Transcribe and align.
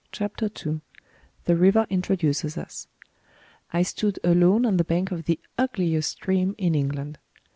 CHAPTER 0.11 0.45
II 0.65 0.81
THE 1.45 1.55
RIVER 1.55 1.85
INTRODUCES 1.91 2.57
US 2.57 2.87
I 3.71 3.83
stood 3.83 4.17
alone 4.23 4.65
on 4.65 4.77
the 4.77 4.83
bank 4.83 5.11
of 5.11 5.25
the 5.25 5.39
ugliest 5.59 6.09
stream 6.09 6.55
in 6.57 6.73
England. 6.73 7.19